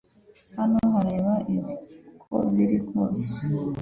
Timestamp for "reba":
1.07-1.33